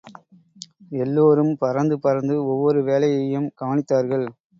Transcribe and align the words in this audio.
எல்லாரும் 0.97 1.51
பறந்து 1.57 1.95
பறந்து 1.99 2.35
ஒவ்வொரு 2.45 2.81
வேலையையும் 2.83 3.47
கவனித்தார்கள். 3.61 4.25